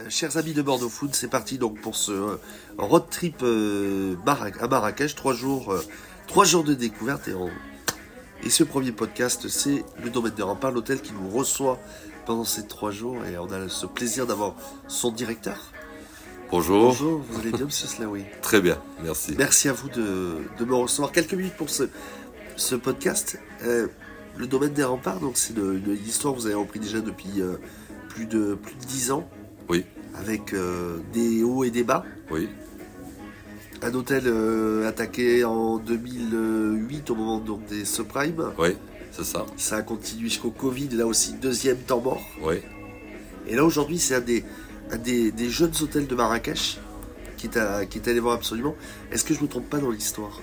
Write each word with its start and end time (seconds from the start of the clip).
Euh, 0.00 0.04
chers 0.08 0.36
amis 0.36 0.52
de 0.52 0.62
Bordeaux 0.62 0.88
Food, 0.88 1.14
c'est 1.14 1.28
parti 1.28 1.58
donc 1.58 1.80
pour 1.80 1.96
ce 1.96 2.12
euh, 2.12 2.36
road 2.76 3.04
trip 3.10 3.42
euh, 3.42 4.16
à 4.26 4.68
Marrakech, 4.68 5.14
trois 5.14 5.34
jours, 5.34 5.74
trois 6.26 6.44
jours 6.44 6.62
de 6.62 6.74
découverte 6.74 7.28
et, 7.28 7.34
et 8.44 8.50
ce 8.50 8.64
premier 8.64 8.92
podcast, 8.92 9.48
c'est 9.48 9.84
le 10.02 10.10
domaine 10.10 10.34
de 10.34 10.42
Rempart, 10.42 10.70
l'hôtel 10.70 11.00
qui 11.00 11.12
nous 11.12 11.28
reçoit 11.28 11.78
pendant 12.26 12.44
ces 12.44 12.66
trois 12.66 12.90
jours 12.90 13.16
et 13.24 13.38
on 13.38 13.50
a 13.50 13.68
ce 13.68 13.86
plaisir 13.86 14.26
d'avoir 14.26 14.54
son 14.86 15.10
directeur. 15.10 15.72
Bonjour. 16.50 16.84
Bonjour, 16.84 17.22
vous 17.28 17.40
allez 17.40 17.50
bien, 17.50 17.66
Monsieur 17.66 17.88
Slaoui? 17.88 18.24
Très 18.40 18.60
bien, 18.60 18.80
merci. 19.02 19.34
Merci 19.36 19.68
à 19.68 19.72
vous 19.72 19.88
de, 19.88 20.64
me 20.64 20.74
recevoir. 20.74 21.12
Quelques 21.12 21.34
minutes 21.34 21.56
pour 21.56 21.70
ce, 21.70 21.84
ce 22.56 22.74
podcast. 22.74 23.38
le 23.62 24.46
domaine 24.46 24.72
des 24.72 24.84
remparts, 24.84 25.20
donc 25.20 25.36
c'est 25.36 25.54
une, 25.54 25.98
histoire 26.06 26.34
que 26.34 26.38
vous 26.38 26.46
avez 26.46 26.54
repris 26.54 26.78
déjà 26.78 27.00
depuis 27.00 27.42
plus 28.08 28.26
de 28.26 28.54
plus 28.54 28.74
de 28.76 28.84
dix 28.86 29.10
ans. 29.10 29.28
Oui. 29.68 29.84
Avec 30.14 30.52
euh, 30.52 30.98
des 31.12 31.42
hauts 31.42 31.64
et 31.64 31.70
des 31.70 31.84
bas. 31.84 32.04
Oui. 32.30 32.48
Un 33.82 33.94
hôtel 33.94 34.24
euh, 34.26 34.88
attaqué 34.88 35.44
en 35.44 35.78
2008 35.78 37.10
au 37.10 37.14
moment 37.14 37.38
donc, 37.38 37.66
des 37.66 37.84
subprimes. 37.84 38.52
Oui, 38.58 38.70
c'est 39.12 39.24
ça. 39.24 39.46
Ça 39.56 39.76
a 39.76 39.82
continué 39.82 40.28
jusqu'au 40.28 40.50
Covid, 40.50 40.88
là 40.88 41.06
aussi, 41.06 41.34
deuxième 41.34 41.78
temps 41.78 42.00
mort. 42.00 42.22
Oui. 42.42 42.56
Et 43.46 43.54
là 43.54 43.64
aujourd'hui, 43.64 43.98
c'est 43.98 44.16
un, 44.16 44.20
des, 44.20 44.44
des, 45.30 45.48
jeunes 45.48 45.72
hôtels 45.80 46.06
de 46.06 46.14
Marrakech 46.14 46.78
qui 47.36 47.46
est, 47.46 47.88
qui 47.88 47.98
est 47.98 48.08
allé 48.08 48.18
voir 48.18 48.34
absolument. 48.34 48.74
Est-ce 49.12 49.24
que 49.24 49.32
je 49.32 49.38
ne 49.38 49.44
me 49.44 49.48
trompe 49.48 49.70
pas 49.70 49.78
dans 49.78 49.90
l'histoire? 49.90 50.40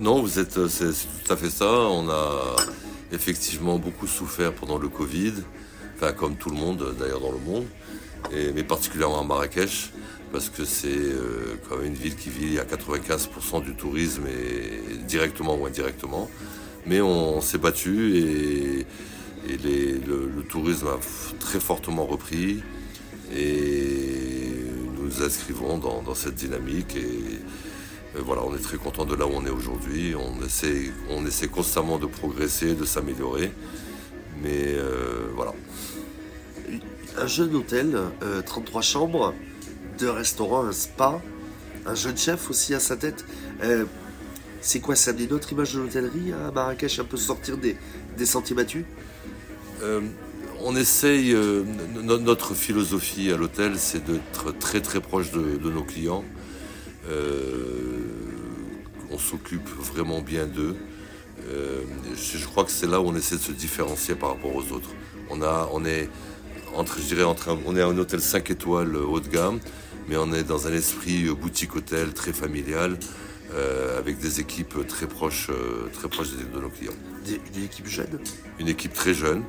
Non, 0.00 0.20
vous 0.20 0.40
êtes, 0.40 0.58
euh, 0.58 0.68
c'est 0.68 0.90
tout 0.90 1.32
à 1.32 1.36
fait 1.36 1.50
ça. 1.50 1.70
On 1.70 2.08
a 2.10 2.56
effectivement 3.12 3.78
beaucoup 3.78 4.08
souffert 4.08 4.52
pendant 4.52 4.78
le 4.78 4.88
Covid, 4.88 5.34
enfin 5.94 6.12
comme 6.12 6.34
tout 6.34 6.50
le 6.50 6.56
monde 6.56 6.94
d'ailleurs 6.98 7.20
dans 7.20 7.30
le 7.30 7.38
monde 7.38 7.66
mais 8.32 8.62
particulièrement 8.62 9.20
à 9.20 9.24
Marrakech, 9.24 9.90
parce 10.32 10.48
que 10.48 10.64
c'est 10.64 10.88
euh, 10.88 11.56
quand 11.68 11.76
même 11.76 11.86
une 11.86 11.94
ville 11.94 12.16
qui 12.16 12.28
vit 12.28 12.58
à 12.58 12.64
95% 12.64 13.62
du 13.62 13.74
tourisme, 13.74 14.24
et, 14.26 14.96
directement 15.04 15.54
ou 15.54 15.66
indirectement. 15.66 16.28
Mais 16.86 17.00
on, 17.00 17.40
s'est 17.40 17.58
battu 17.58 18.18
et, 18.18 18.86
le, 19.48 20.42
tourisme 20.48 20.88
a 20.88 20.98
très 21.38 21.60
fortement 21.60 22.04
repris. 22.04 22.62
Et 23.34 24.50
nous 24.96 25.04
nous 25.04 25.22
inscrivons 25.22 25.78
dans, 25.78 26.14
cette 26.14 26.34
dynamique. 26.34 26.96
Et, 26.96 28.18
voilà, 28.20 28.42
on 28.44 28.54
est 28.54 28.62
très 28.62 28.76
content 28.76 29.04
de 29.04 29.14
là 29.14 29.26
où 29.26 29.30
on 29.34 29.46
est 29.46 29.50
aujourd'hui. 29.50 30.14
On 30.14 30.44
essaie, 30.44 30.90
on 31.10 31.24
essaie 31.24 31.48
constamment 31.48 31.98
de 31.98 32.06
progresser, 32.06 32.74
de 32.74 32.84
s'améliorer. 32.84 33.52
Mais 34.42 34.74
euh, 34.74 35.28
voilà 35.34 35.54
un 37.16 37.26
jeune 37.26 37.54
hôtel, 37.54 37.96
33 38.46 38.78
euh, 38.78 38.82
chambres, 38.82 39.34
deux 39.98 40.10
restaurants, 40.10 40.64
un 40.64 40.72
spa, 40.72 41.20
un 41.86 41.94
jeune 41.94 42.16
chef 42.16 42.50
aussi 42.50 42.74
à 42.74 42.80
sa 42.80 42.96
tête. 42.96 43.24
Euh, 43.62 43.84
c'est 44.60 44.80
quoi 44.80 44.96
ça 44.96 45.12
des 45.12 45.30
autre 45.32 45.52
image 45.52 45.74
de 45.74 45.80
l'hôtellerie 45.80 46.32
à 46.32 46.50
Marrakech, 46.50 46.98
un 46.98 47.04
peu 47.04 47.16
sortir 47.16 47.56
des, 47.58 47.76
sentiers 48.24 48.56
battus? 48.56 48.84
Euh, 49.82 50.00
On 50.60 50.74
essaye, 50.76 51.36
notre 52.02 52.54
philosophie 52.54 53.30
à 53.30 53.36
l'hôtel, 53.36 53.74
c'est 53.76 54.02
d'être 54.04 54.56
très 54.58 54.80
très 54.80 55.00
proche 55.00 55.30
de, 55.32 55.70
nos 55.70 55.84
clients. 55.84 56.24
on 59.10 59.18
s'occupe 59.18 59.68
vraiment 59.78 60.22
bien 60.22 60.46
d'eux. 60.46 60.74
je 62.16 62.46
crois 62.46 62.64
que 62.64 62.70
c'est 62.70 62.86
là 62.86 63.00
où 63.02 63.08
on 63.08 63.16
essaie 63.16 63.36
de 63.36 63.42
se 63.42 63.52
différencier 63.52 64.14
par 64.14 64.30
rapport 64.30 64.54
aux 64.54 64.72
autres. 64.72 64.90
On, 65.28 65.42
a, 65.42 65.68
on 65.72 65.84
est 65.84 66.08
entre, 66.76 66.98
je 66.98 67.04
dirais, 67.04 67.24
entre 67.24 67.56
on 67.66 67.76
est 67.76 67.82
à 67.82 67.86
un 67.86 67.98
hôtel 67.98 68.20
5 68.20 68.50
étoiles 68.50 68.96
haut 68.96 69.20
de 69.20 69.28
gamme, 69.28 69.60
mais 70.08 70.16
on 70.16 70.32
est 70.32 70.44
dans 70.44 70.66
un 70.66 70.72
esprit 70.72 71.24
boutique 71.30 71.76
hôtel 71.76 72.12
très 72.12 72.32
familial, 72.32 72.98
euh, 73.54 73.98
avec 73.98 74.18
des 74.18 74.40
équipes 74.40 74.86
très 74.88 75.06
proches, 75.06 75.48
euh, 75.50 75.88
très 75.92 76.08
proches 76.08 76.30
de 76.30 76.60
nos 76.60 76.70
clients. 76.70 76.92
une 77.54 77.62
équipe 77.62 77.86
jeune 77.86 78.18
Une 78.58 78.68
équipe 78.68 78.92
très 78.92 79.14
jeune. 79.14 79.44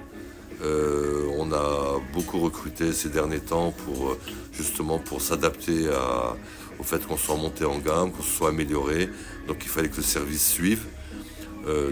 Euh, 0.62 1.25
on 1.38 1.52
a 1.52 2.00
beaucoup 2.14 2.40
recruté 2.40 2.94
ces 2.94 3.09
derniers 3.09 3.40
temps 3.40 3.72
pour 3.72 4.16
justement 4.53 5.00
pour 5.00 5.22
s'adapter 5.22 5.90
au 6.80 6.84
fait 6.84 7.06
qu'on 7.06 7.18
soit 7.18 7.35
monté 7.35 7.66
en 7.66 7.80
gamme, 7.80 8.12
qu'on 8.12 8.24
soit 8.24 8.50
amélioré. 8.50 9.09
Donc 9.47 9.58
il 9.64 9.69
fallait 9.69 9.90
que 9.90 9.97
le 9.97 10.03
service 10.03 10.47
suive. 10.47 10.84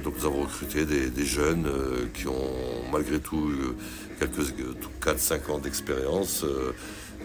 donc 0.03 0.13
nous 0.19 0.25
avons 0.25 0.43
recruté 0.43 0.85
des, 0.85 1.25
jeunes 1.25 1.67
qui 2.13 2.27
ont 2.27 2.53
malgré 2.91 3.19
tout 3.19 3.51
quelques 4.27 4.53
4-5 5.01 5.51
ans 5.51 5.57
d'expérience, 5.59 6.43
euh, 6.43 6.71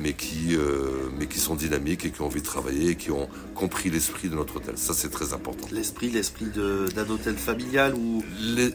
mais, 0.01 0.13
qui, 0.13 0.57
euh, 0.57 1.09
mais 1.19 1.27
qui 1.27 1.39
sont 1.39 1.55
dynamiques 1.55 2.05
et 2.05 2.11
qui 2.11 2.23
ont 2.23 2.27
envie 2.27 2.41
de 2.41 2.47
travailler 2.47 2.91
et 2.91 2.95
qui 2.97 3.11
ont 3.11 3.29
compris 3.55 3.91
l'esprit 3.91 4.29
de 4.29 4.35
notre 4.35 4.57
hôtel. 4.57 4.77
Ça, 4.77 4.95
c'est 4.95 5.11
très 5.11 5.33
important. 5.33 5.67
L'esprit, 5.73 6.11
l'esprit 6.11 6.47
d'un 6.47 7.11
hôtel 7.11 7.37
familial 7.37 7.95
où 7.95 8.23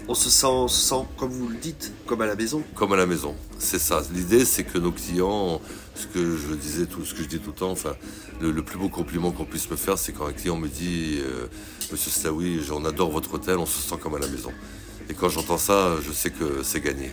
on, 0.08 0.16
se 0.16 0.30
sent, 0.30 0.68
sent, 0.68 1.06
comme 1.18 1.32
vous 1.32 1.48
le 1.48 1.56
dites, 1.56 1.92
comme 2.06 2.22
à 2.22 2.26
la 2.26 2.36
maison. 2.36 2.64
Comme 2.76 2.94
à 2.94 2.98
la 2.98 3.06
maison, 3.06 3.36
c'est 3.60 3.80
ça. 3.80 4.02
L'idée, 4.14 4.46
c'est 4.46 4.64
que 4.64 4.78
nos 4.78 4.92
clients, 4.92 5.62
ce 5.96 6.08
que 6.08 6.38
je 6.38 6.54
disais 6.56 6.86
tout, 6.86 7.06
ce 7.06 7.14
que 7.14 7.24
je 7.24 7.28
dis 7.28 7.40
tout 7.40 7.52
le 7.52 7.56
temps, 7.56 7.72
enfin, 7.72 7.96
le, 8.42 8.62
plus 8.62 8.78
beau 8.78 8.90
compliment 8.90 9.32
qu'on 9.32 9.46
puisse 9.46 9.70
me 9.70 9.76
faire, 9.78 9.98
c'est 9.98 10.12
quand 10.12 10.28
un 10.28 10.34
client 10.34 10.58
me 10.58 10.68
dit, 10.68 11.20
euh, 11.20 11.48
Monsieur 11.92 12.12
Slaoui, 12.12 12.60
on 12.72 12.84
adore 12.86 13.12
votre 13.12 13.34
hôtel, 13.34 13.58
on 13.58 13.66
se 13.66 13.82
sent 13.82 13.96
comme 14.02 14.16
à 14.16 14.20
la 14.20 14.28
maison. 14.28 14.52
Et 15.10 15.14
quand 15.14 15.30
j'entends 15.30 15.58
ça, 15.58 15.98
je 16.02 16.12
sais 16.12 16.32
que 16.32 16.64
c'est 16.64 16.82
gagné 16.82 17.12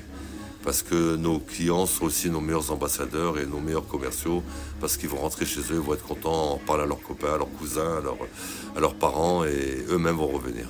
parce 0.63 0.83
que 0.83 1.17
nos 1.17 1.39
clients 1.39 1.87
sont 1.87 2.05
aussi 2.05 2.31
nos 2.31 2.41
meilleurs 2.41 2.71
ambassadeurs 2.71 3.39
et 3.39 3.47
nos 3.47 3.61
meilleurs 3.61 3.87
commerciaux, 3.87 4.43
parce 4.81 4.97
qu'ils 4.97 5.09
vont 5.09 5.19
rentrer 5.19 5.47
chez 5.47 5.61
eux, 5.73 5.79
vont 5.79 5.95
être 5.95 6.07
contents, 6.07 6.53
en 6.53 6.59
parler 6.59 6.85
à 6.85 6.87
leurs 6.87 7.01
copains, 7.01 7.35
à 7.35 7.39
leurs 7.39 7.53
cousins, 7.53 8.03
à 8.77 8.81
leurs, 8.81 8.95
parents, 8.95 9.45
et 9.45 9.85
eux-mêmes 9.89 10.17
vont 10.17 10.29
revenir. 10.29 10.67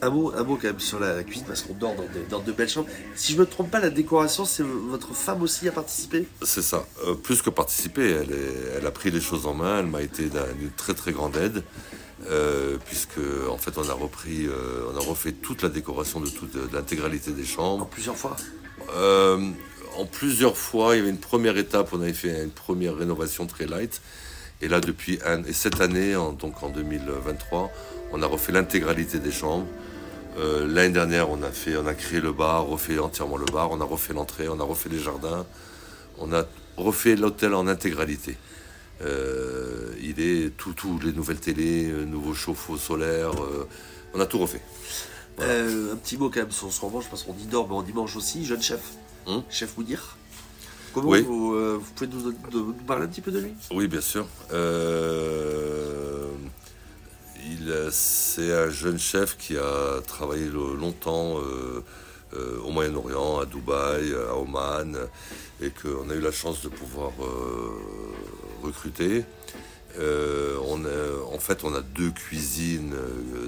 Un 0.00 0.10
mot, 0.10 0.32
un 0.32 0.44
mot 0.44 0.54
quand 0.54 0.68
même 0.68 0.78
sur 0.78 1.00
la, 1.00 1.24
cuisine, 1.24 1.44
parce 1.46 1.62
qu'on 1.62 1.74
dort 1.74 1.96
dans 2.30 2.38
de, 2.38 2.52
belles 2.52 2.68
chambres. 2.68 2.88
Si 3.16 3.32
je 3.32 3.36
ne 3.36 3.42
me 3.42 3.46
trompe 3.46 3.70
pas, 3.70 3.80
la 3.80 3.90
décoration, 3.90 4.44
c'est 4.44 4.62
votre 4.62 5.12
femme 5.12 5.42
aussi 5.42 5.66
à 5.68 5.72
participer? 5.72 6.26
C'est 6.42 6.62
ça. 6.62 6.86
Euh, 7.04 7.14
plus 7.14 7.42
que 7.42 7.50
participer, 7.50 8.08
elle, 8.10 8.30
elle, 8.76 8.86
a 8.86 8.90
pris 8.92 9.10
les 9.10 9.20
choses 9.20 9.46
en 9.46 9.54
main, 9.54 9.80
elle 9.80 9.86
m'a 9.86 10.02
été 10.02 10.24
d'une 10.24 10.70
très 10.76 10.94
très 10.94 11.10
grande 11.10 11.36
aide. 11.36 11.64
Euh, 12.26 12.78
puisque 12.84 13.20
en 13.48 13.58
fait 13.58 13.78
on 13.78 13.88
a 13.88 13.92
repris, 13.92 14.46
euh, 14.46 14.90
on 14.92 14.96
a 14.96 15.00
refait 15.00 15.30
toute 15.30 15.62
la 15.62 15.68
décoration 15.68 16.20
de 16.20 16.28
toute 16.28 16.50
l'intégralité 16.72 17.30
des 17.30 17.44
chambres. 17.44 17.84
En 17.84 17.86
plusieurs 17.86 18.16
fois? 18.16 18.36
Euh, 18.94 19.50
en 19.96 20.04
plusieurs 20.04 20.56
fois, 20.56 20.94
il 20.94 20.98
y 20.98 21.00
avait 21.02 21.10
une 21.10 21.18
première 21.18 21.56
étape, 21.56 21.90
on 21.92 22.00
avait 22.00 22.12
fait 22.12 22.42
une 22.42 22.50
première 22.50 22.96
rénovation 22.96 23.46
très 23.46 23.66
light. 23.66 24.00
Et 24.60 24.68
là, 24.68 24.80
depuis 24.80 25.18
cette 25.52 25.80
année, 25.80 26.16
en, 26.16 26.32
donc 26.32 26.62
en 26.62 26.68
2023, 26.68 27.70
on 28.12 28.22
a 28.22 28.26
refait 28.26 28.52
l'intégralité 28.52 29.18
des 29.18 29.30
chambres. 29.30 29.66
Euh, 30.38 30.66
l'année 30.68 30.92
dernière, 30.92 31.30
on 31.30 31.42
a 31.42 31.50
fait, 31.50 31.76
on 31.76 31.86
a 31.86 31.94
créé 31.94 32.20
le 32.20 32.32
bar, 32.32 32.66
refait 32.66 32.98
entièrement 32.98 33.36
le 33.36 33.46
bar, 33.46 33.70
on 33.70 33.80
a 33.80 33.84
refait 33.84 34.12
l'entrée, 34.12 34.48
on 34.48 34.60
a 34.60 34.64
refait 34.64 34.88
les 34.88 34.98
jardins, 34.98 35.46
on 36.18 36.32
a 36.32 36.44
refait 36.76 37.16
l'hôtel 37.16 37.54
en 37.54 37.66
intégralité. 37.66 38.36
Euh, 39.02 39.92
il 40.00 40.20
est 40.20 40.56
tout, 40.56 40.72
tout, 40.72 40.98
les 41.04 41.12
nouvelles 41.12 41.40
télés, 41.40 41.92
nouveaux 42.06 42.34
chauffe-eau 42.34 42.76
solaires, 42.76 43.32
on 44.14 44.20
a 44.20 44.26
tout 44.26 44.38
refait. 44.38 44.62
Euh, 45.40 45.92
un 45.92 45.96
petit 45.96 46.16
mot 46.16 46.30
quand 46.30 46.40
même 46.40 46.50
sur 46.50 46.72
ce 46.72 46.80
revanche, 46.80 47.06
parce 47.08 47.22
qu'on 47.22 47.32
dit 47.32 47.46
dort, 47.46 47.68
mais 47.68 47.74
on 47.74 47.82
dimanche 47.82 48.16
aussi. 48.16 48.44
Jeune 48.44 48.62
chef, 48.62 48.80
hum 49.26 49.42
chef 49.50 49.76
Moudir. 49.76 50.16
Comment 50.92 51.20
vous, 51.20 51.54
euh, 51.54 51.78
vous, 51.80 51.92
pouvez 51.94 52.10
nous, 52.10 52.72
parler 52.86 53.04
un 53.04 53.08
petit 53.08 53.20
peu 53.20 53.30
de 53.30 53.40
lui? 53.40 53.52
Oui, 53.70 53.86
bien 53.88 54.00
sûr. 54.00 54.26
Euh, 54.52 56.26
c'est 57.90 58.52
un 58.52 58.70
jeune 58.70 58.98
chef 58.98 59.36
qui 59.36 59.56
a 59.56 60.00
travaillé 60.06 60.46
longtemps 60.46 61.36
au 62.64 62.70
Moyen-Orient, 62.70 63.40
à 63.40 63.46
Dubaï, 63.46 64.12
à 64.14 64.36
Oman, 64.36 64.96
et 65.60 65.70
qu'on 65.70 66.10
a 66.10 66.14
eu 66.14 66.20
la 66.20 66.32
chance 66.32 66.62
de 66.62 66.68
pouvoir 66.68 67.12
recruter. 68.62 69.24
On 69.98 70.84
en 71.32 71.38
fait, 71.38 71.64
on 71.64 71.74
a 71.74 71.80
deux 71.80 72.10
cuisines 72.10 72.94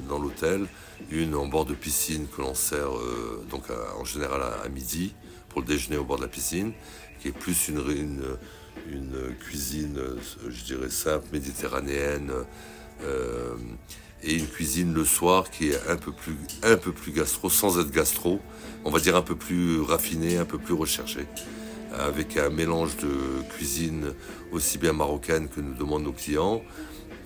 dans 0.09 0.19
l'hôtel. 0.19 0.67
Une 1.11 1.35
en 1.35 1.47
bord 1.47 1.65
de 1.65 1.75
piscine 1.75 2.27
que 2.29 2.43
l'on 2.43 2.55
sert 2.55 2.95
euh, 2.95 3.45
donc 3.51 3.65
en 3.99 4.05
général 4.05 4.43
à, 4.43 4.69
midi 4.69 5.15
pour 5.49 5.61
le 5.61 5.67
déjeuner 5.67 5.97
au 5.97 6.05
bord 6.05 6.19
de 6.19 6.23
la 6.23 6.29
piscine, 6.29 6.73
qui 7.21 7.29
est 7.29 7.33
plus 7.33 7.69
une, 7.69 8.23
cuisine, 9.41 9.99
euh, 9.99 10.17
je 10.49 10.65
dirais 10.65 10.91
simple, 10.91 11.27
méditerranéenne, 11.33 12.31
euh, 13.03 13.55
et 14.23 14.35
une 14.35 14.47
cuisine 14.47 14.95
le 14.95 15.05
soir 15.05 15.51
qui 15.51 15.71
est 15.71 15.89
un 15.89 15.97
peu 15.97 16.13
plus, 16.13 16.37
un 16.63 16.77
peu 16.77 16.93
plus 16.93 17.11
gastro, 17.13 17.51
sans 17.51 17.81
être 17.81 17.91
gastro, 17.91 18.41
on 18.85 18.91
va 18.91 19.01
dire 19.01 19.17
un 19.17 19.23
peu 19.23 19.35
plus 19.35 19.81
raffinée, 19.81 20.37
un 20.37 20.45
peu 20.45 20.59
plus 20.59 20.75
recherchée, 20.75 21.27
avec 21.99 22.37
un 22.37 22.51
mélange 22.51 22.97
de 22.97 23.43
cuisine 23.55 24.13
aussi 24.53 24.79
bien 24.79 24.93
marocaine 24.93 25.49
que 25.49 25.61
nous 25.61 25.75
demandent 25.75 26.05
nos 26.05 26.13
clients, 26.13 26.63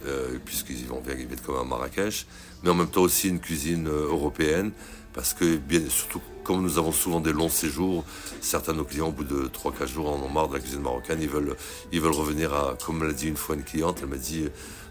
euh, 0.07 0.39
puisqu'ils 0.45 0.87
vont 0.87 1.01
bien 1.01 1.15
vivre 1.15 1.31
comme 1.45 1.57
à 1.57 1.65
Marrakech, 1.65 2.27
mais 2.63 2.71
en 2.71 2.75
même 2.75 2.89
temps 2.89 3.03
aussi 3.03 3.29
une 3.29 3.41
cuisine 3.41 3.89
euh, 3.89 4.09
européenne, 4.09 4.73
parce 5.13 5.33
que 5.35 5.57
bien 5.57 5.81
surtout 5.89 6.21
comme 6.43 6.63
nous 6.63 6.77
avons 6.77 6.93
souvent 6.93 7.21
des 7.21 7.33
longs 7.33 7.49
séjours, 7.49 8.05
certains 8.41 8.73
de 8.73 8.79
nos 8.79 8.85
clients 8.85 9.09
au 9.09 9.13
bout 9.13 9.25
de 9.25 9.49
3-4 9.49 9.87
jours 9.87 10.11
en 10.11 10.23
ont 10.23 10.29
marre 10.29 10.49
de 10.49 10.55
la 10.55 10.61
cuisine 10.61 10.81
marocaine, 10.81 11.19
ils 11.23 11.29
veulent, 11.29 11.57
ils 11.91 12.01
veulent 12.01 12.13
revenir 12.13 12.53
à, 12.53 12.77
comme 12.85 13.03
l'a 13.03 13.15
dit 13.15 13.29
une 13.29 13.37
fois 13.37 13.55
une 13.55 13.65
cliente, 13.65 14.01
elle 14.03 14.09
m'a 14.09 14.17
dit 14.17 14.45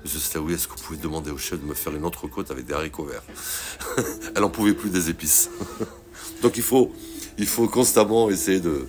Monsieur 0.04 0.20
Slaoui, 0.20 0.54
est-ce 0.54 0.68
que 0.68 0.74
vous 0.74 0.84
pouvez 0.84 1.00
demander 1.00 1.32
au 1.32 1.38
chef 1.38 1.62
de 1.62 1.66
me 1.66 1.74
faire 1.74 1.96
une 1.96 2.04
entrecôte 2.04 2.52
avec 2.52 2.66
des 2.66 2.74
haricots 2.74 3.06
verts? 3.06 3.24
Elle 4.36 4.44
en 4.44 4.50
pouvait 4.50 4.74
plus 4.74 4.90
des 4.90 5.10
épices. 5.10 5.50
Donc 6.42 6.58
il 6.58 6.64
faut, 6.64 6.92
il 7.38 7.48
faut 7.48 7.70
constamment 7.70 8.30
essayer 8.30 8.60
de, 8.60 8.88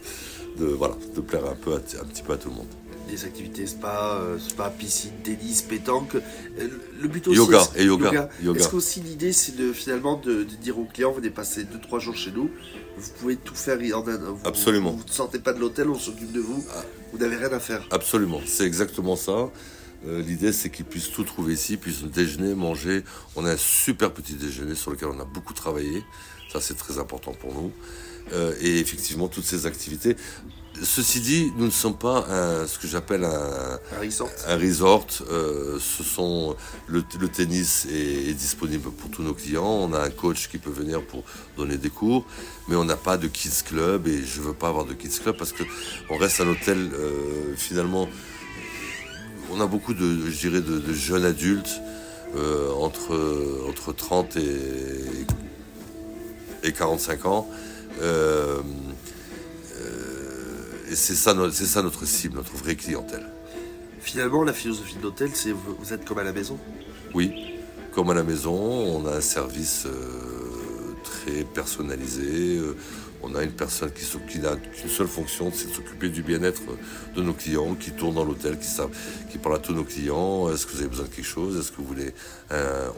de, 0.58 0.66
voilà, 0.66 0.96
de 1.14 1.20
plaire 1.20 1.44
un, 1.46 1.54
peu 1.54 1.74
un 1.74 1.78
petit 1.78 2.22
peu 2.22 2.32
à 2.32 2.36
tout 2.36 2.48
le 2.48 2.56
monde 2.56 2.66
des 3.08 3.24
activités 3.24 3.66
spa, 3.66 4.18
euh, 4.20 4.38
spa, 4.38 4.70
piscine, 4.70 5.12
tennis, 5.22 5.62
pétanque. 5.62 6.14
Euh, 6.14 6.68
le 7.00 7.08
but 7.08 7.28
aussi, 7.28 7.36
yoga 7.36 7.62
et 7.76 7.84
yoga. 7.84 8.28
Est-ce 8.42 8.68
qu'aussi 8.68 9.00
l'idée 9.00 9.32
c'est 9.32 9.56
de 9.56 9.72
finalement 9.72 10.16
de, 10.18 10.42
dire 10.42 10.78
aux 10.78 10.84
clients 10.84 11.12
venez 11.12 11.30
passer 11.30 11.64
2-3 11.64 12.00
jours 12.00 12.16
chez 12.16 12.32
nous, 12.32 12.50
vous 12.96 13.10
pouvez 13.20 13.36
tout 13.36 13.54
faire 13.54 13.78
en 13.96 14.06
un. 14.08 14.16
Vous, 14.16 14.38
Absolument. 14.44 14.92
Vous 14.92 15.04
ne 15.04 15.10
sortez 15.10 15.38
pas 15.38 15.52
de 15.52 15.60
l'hôtel, 15.60 15.88
on 15.88 15.98
s'occupe 15.98 16.32
de 16.32 16.40
vous. 16.40 16.64
Ah. 16.74 16.82
Vous 17.12 17.18
n'avez 17.18 17.36
rien 17.36 17.52
à 17.52 17.60
faire. 17.60 17.86
Absolument, 17.90 18.40
c'est 18.46 18.64
exactement 18.64 19.16
ça. 19.16 19.50
Euh, 20.06 20.20
l'idée, 20.20 20.52
c'est 20.52 20.68
qu'ils 20.70 20.84
puissent 20.84 21.10
tout 21.10 21.24
trouver 21.24 21.54
ici, 21.54 21.76
puissent 21.76 22.02
déjeuner, 22.02 22.54
manger. 22.54 23.04
On 23.36 23.46
a 23.46 23.52
un 23.52 23.56
super 23.56 24.12
petit 24.12 24.34
déjeuner 24.34 24.74
sur 24.74 24.90
lequel 24.90 25.08
on 25.08 25.20
a 25.20 25.24
beaucoup 25.24 25.54
travaillé. 25.54 26.04
Ça, 26.52 26.60
c'est 26.60 26.74
très 26.74 26.98
important 26.98 27.32
pour 27.32 27.54
nous. 27.54 27.72
Et 28.32 28.78
effectivement, 28.78 29.28
toutes 29.28 29.44
ces 29.44 29.66
activités. 29.66 30.16
Ceci 30.82 31.20
dit, 31.20 31.52
nous 31.56 31.66
ne 31.66 31.70
sommes 31.70 31.96
pas 31.96 32.26
un, 32.28 32.66
ce 32.66 32.80
que 32.80 32.88
j'appelle 32.88 33.24
un, 33.24 33.78
un 34.48 34.58
resort. 34.58 35.06
Euh, 35.30 35.78
ce 35.78 36.02
sont 36.02 36.56
le, 36.88 37.02
tennis 37.28 37.86
est, 37.90 38.34
disponible 38.34 38.90
pour 38.90 39.08
tous 39.10 39.22
nos 39.22 39.34
clients. 39.34 39.64
On 39.64 39.92
a 39.92 40.00
un 40.00 40.10
coach 40.10 40.48
qui 40.48 40.58
peut 40.58 40.70
venir 40.70 41.02
pour 41.06 41.22
donner 41.56 41.76
des 41.76 41.90
cours, 41.90 42.26
mais 42.66 42.74
on 42.74 42.84
n'a 42.84 42.96
pas 42.96 43.16
de 43.18 43.28
kids 43.28 43.62
club 43.64 44.08
et 44.08 44.24
je 44.24 44.40
veux 44.40 44.52
pas 44.52 44.68
avoir 44.68 44.84
de 44.84 44.94
kids 44.94 45.20
club 45.22 45.36
parce 45.36 45.52
que 45.52 45.62
on 46.10 46.16
reste 46.16 46.40
un 46.40 46.48
hôtel 46.48 46.90
euh, 46.92 47.54
finalement. 47.56 48.08
On 49.52 49.60
a 49.60 49.66
beaucoup 49.66 49.94
de, 49.94 50.28
je 50.28 50.48
dirais, 50.48 50.60
de, 50.60 50.92
jeunes 50.92 51.24
adultes 51.24 51.80
euh, 52.36 52.72
entre 52.72 53.16
entre 53.68 53.92
30 53.92 54.36
et, 54.36 54.60
et 56.64 56.72
45 56.72 57.26
ans 57.26 57.48
et 60.94 60.96
c'est 60.96 61.14
ça, 61.14 61.34
c'est 61.52 61.66
ça 61.66 61.82
notre 61.82 62.06
cible, 62.06 62.36
notre 62.36 62.56
vraie 62.56 62.76
clientèle. 62.76 63.26
Finalement, 64.00 64.44
la 64.44 64.52
philosophie 64.52 64.96
de 64.96 65.02
l'hôtel, 65.02 65.30
c'est 65.32 65.50
vous, 65.50 65.74
vous 65.78 65.92
êtes 65.92 66.04
comme 66.04 66.18
à 66.18 66.22
la 66.22 66.32
maison? 66.32 66.58
Oui, 67.14 67.54
comme 67.92 68.10
à 68.10 68.14
la 68.14 68.22
maison. 68.22 68.54
On 68.54 69.06
a 69.06 69.16
un 69.16 69.20
service 69.20 69.86
euh, 69.86 70.92
très 71.02 71.42
personnalisé. 71.42 72.58
Euh, 72.58 72.76
on 73.22 73.34
a 73.34 73.42
une 73.42 73.52
personne 73.52 73.90
qui, 73.90 74.38
n'a 74.38 74.56
qu'une 74.56 74.90
seule 74.90 75.08
fonction, 75.08 75.50
c'est 75.54 75.70
de 75.70 75.74
s'occuper 75.74 76.10
du 76.10 76.22
bien-être 76.22 76.60
de 77.16 77.22
nos 77.22 77.32
clients, 77.32 77.74
qui 77.74 77.90
tourne 77.90 78.16
dans 78.16 78.24
l'hôtel, 78.24 78.58
qui, 78.58 78.68
qui 79.32 79.38
parle 79.38 79.56
à 79.56 79.58
tous 79.58 79.72
nos 79.72 79.84
clients. 79.84 80.52
Est-ce 80.52 80.66
que 80.66 80.72
vous 80.72 80.80
avez 80.80 80.90
besoin 80.90 81.06
de 81.06 81.10
quelque 81.10 81.24
chose? 81.24 81.58
Est-ce 81.58 81.72
que 81.72 81.78
vous 81.78 81.86
voulez 81.86 82.12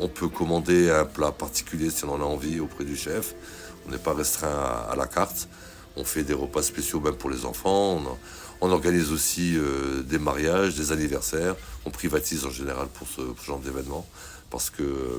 On 0.00 0.08
peut 0.08 0.26
commander 0.26 0.90
un 0.90 1.04
plat 1.04 1.30
particulier 1.30 1.90
si 1.90 2.04
on 2.04 2.12
en 2.12 2.20
a 2.20 2.24
envie 2.24 2.58
auprès 2.58 2.84
du 2.84 2.96
chef? 2.96 3.36
On 3.86 3.90
n'est 3.90 3.98
pas 3.98 4.14
restreint 4.14 4.48
à 4.90 4.94
la 4.96 5.06
carte. 5.06 5.48
On 5.96 6.04
fait 6.04 6.24
des 6.24 6.34
repas 6.34 6.62
spéciaux 6.62 7.00
même 7.00 7.16
pour 7.16 7.30
les 7.30 7.44
enfants. 7.44 8.02
On, 8.60 8.70
organise 8.70 9.12
aussi 9.12 9.56
euh, 9.56 10.02
des 10.02 10.18
mariages, 10.18 10.74
des 10.74 10.90
anniversaires. 10.90 11.54
On 11.84 11.90
privatise 11.90 12.44
en 12.44 12.50
général 12.50 12.88
pour 12.88 13.06
ce, 13.06 13.22
genre 13.44 13.58
d'événement 13.60 14.06
parce 14.50 14.70
que 14.70 14.82
euh, 14.82 15.18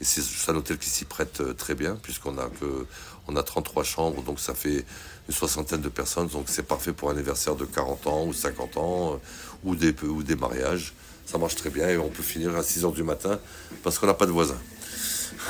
c'est 0.00 0.50
un 0.50 0.56
hôtel 0.56 0.78
qui 0.78 0.90
s'y 0.90 1.04
prête 1.04 1.40
euh, 1.40 1.54
très 1.54 1.74
bien 1.74 1.96
puisqu'on 2.02 2.38
a 2.38 2.48
que 2.48 2.86
on 3.28 3.36
a 3.36 3.42
33 3.42 3.84
chambres 3.84 4.22
donc 4.22 4.40
ça 4.40 4.52
fait 4.52 4.84
une 5.28 5.34
soixantaine 5.34 5.80
de 5.80 5.88
personnes 5.88 6.26
donc 6.26 6.46
c'est 6.48 6.64
parfait 6.64 6.92
pour 6.92 7.08
un 7.08 7.12
anniversaire 7.12 7.54
de 7.54 7.64
40 7.64 8.06
ans 8.08 8.24
ou 8.26 8.32
50 8.32 8.76
ans 8.76 9.20
ou 9.62 9.76
des 9.76 9.94
ou 10.02 10.24
des 10.24 10.34
mariages 10.34 10.92
ça 11.24 11.38
marche 11.38 11.54
très 11.54 11.70
bien 11.70 11.88
et 11.88 11.98
on 11.98 12.08
peut 12.08 12.24
finir 12.24 12.56
à 12.56 12.64
6 12.64 12.84
heures 12.84 12.92
du 12.92 13.04
matin 13.04 13.38
parce 13.84 14.00
qu'on 14.00 14.08
n'a 14.08 14.14
pas 14.14 14.26
de 14.26 14.32
voisins 14.32 14.58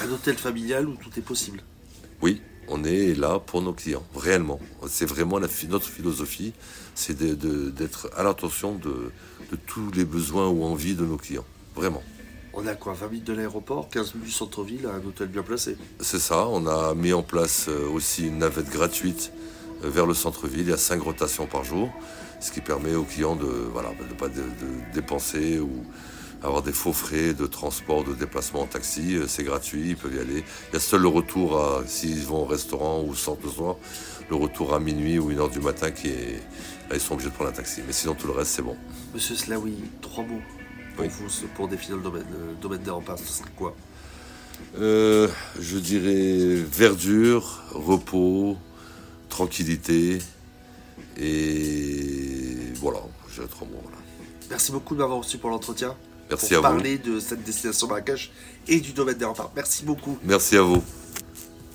un 0.02 0.10
hôtel 0.10 0.36
familial 0.36 0.86
où 0.86 0.96
tout 0.96 1.10
est 1.18 1.22
possible? 1.22 1.62
Oui 2.20 2.42
on 2.68 2.84
est 2.84 3.14
là 3.14 3.38
pour 3.38 3.62
nos 3.62 3.72
clients, 3.72 4.04
réellement. 4.14 4.58
C'est 4.88 5.06
vraiment 5.06 5.40
notre 5.40 5.88
philosophie, 5.88 6.52
c'est 6.94 7.16
d'être 7.16 8.10
à 8.16 8.22
l'attention 8.22 8.74
de, 8.74 9.10
tous 9.66 9.90
les 9.92 10.04
besoins 10.04 10.48
ou 10.48 10.64
envies 10.64 10.94
de 10.94 11.04
nos 11.04 11.16
clients, 11.16 11.44
vraiment. 11.74 12.02
On 12.52 12.66
a 12.66 12.74
quoi 12.74 12.92
20 12.92 13.08
minutes 13.08 13.26
de 13.26 13.32
l'aéroport, 13.32 13.88
15 13.88 14.14
minutes 14.14 14.28
du 14.28 14.32
centre-ville, 14.32 14.86
un 14.86 15.04
hôtel 15.06 15.28
bien 15.28 15.42
placé 15.42 15.76
C'est 16.00 16.20
ça, 16.20 16.46
on 16.48 16.66
a 16.66 16.94
mis 16.94 17.12
en 17.12 17.22
place 17.22 17.66
euh, 17.68 17.88
aussi 17.88 18.28
une 18.28 18.38
navette 18.38 18.70
gratuite 18.70 19.32
euh, 19.82 19.90
vers 19.90 20.06
le 20.06 20.14
centre-ville, 20.14 20.60
il 20.60 20.70
y 20.70 20.72
a 20.72 20.76
5 20.76 21.02
rotations 21.02 21.46
par 21.46 21.64
jour, 21.64 21.90
ce 22.40 22.52
qui 22.52 22.60
permet 22.60 22.94
aux 22.94 23.04
clients 23.04 23.34
de 23.34 23.44
ne 23.44 23.50
voilà, 23.72 23.90
de 23.90 24.14
pas 24.14 24.28
de, 24.28 24.42
dépenser 24.92 25.58
ou 25.58 25.84
avoir 26.44 26.62
des 26.62 26.72
faux 26.72 26.92
frais 26.92 27.32
de 27.34 27.46
transport, 27.46 28.04
de 28.04 28.14
déplacement 28.14 28.62
en 28.62 28.66
taxi, 28.66 29.16
euh, 29.16 29.26
c'est 29.26 29.44
gratuit, 29.44 29.90
ils 29.90 29.96
peuvent 29.96 30.14
y 30.14 30.18
aller. 30.18 30.44
Il 30.70 30.74
y 30.74 30.76
a 30.76 30.80
seul 30.80 31.02
le 31.02 31.08
retour, 31.08 31.82
s'ils 31.86 32.24
vont 32.24 32.42
au 32.42 32.44
restaurant 32.44 33.02
ou 33.02 33.10
le 33.10 33.16
soir, 33.16 33.36
le 34.30 34.36
retour 34.36 34.74
à 34.74 34.80
minuit 34.80 35.18
ou 35.18 35.30
une 35.30 35.38
heure 35.38 35.50
du 35.50 35.60
matin 35.60 35.90
qui 35.90 36.08
est... 36.08 36.42
Là, 36.90 36.96
ils 36.96 37.00
sont 37.00 37.14
obligés 37.14 37.30
de 37.30 37.34
prendre 37.34 37.50
un 37.50 37.54
taxi. 37.54 37.80
Mais 37.86 37.92
sinon, 37.92 38.14
tout 38.14 38.26
le 38.26 38.34
reste, 38.34 38.52
c'est 38.52 38.62
bon. 38.62 38.76
Monsieur 39.14 39.36
Slaoui, 39.36 39.74
trois 40.02 40.24
mots 40.24 40.42
pour 40.96 41.06
vous, 41.06 41.46
pour 41.54 41.68
définir 41.68 41.96
le 41.96 42.02
domaine, 42.02 42.26
le 42.30 42.54
domaine 42.60 42.82
des 42.82 42.90
remparts, 42.90 43.18
ce 43.18 43.32
serait 43.32 43.50
quoi? 43.56 43.74
Euh, 44.78 45.28
Je 45.58 45.78
dirais 45.78 46.54
verdure, 46.70 47.62
repos, 47.72 48.56
tranquillité 49.28 50.18
et 51.16 52.56
voilà, 52.76 53.00
j'ai 53.34 53.46
trois 53.46 53.66
mots. 53.66 53.82
Merci 54.50 54.72
beaucoup 54.72 54.94
de 54.94 55.00
m'avoir 55.00 55.18
reçu 55.18 55.38
pour 55.38 55.50
l'entretien. 55.50 55.96
Merci 56.30 56.54
pour 56.54 56.62
parler 56.62 56.98
de 56.98 57.20
cette 57.20 57.42
destination 57.42 57.86
Marrakech 57.86 58.30
et 58.68 58.80
du 58.80 58.92
domaine 58.92 59.16
des 59.16 59.24
remparts. 59.24 59.52
Merci 59.54 59.84
beaucoup. 59.84 60.18
Merci 60.24 60.56
à 60.56 60.62
vous. 60.62 60.82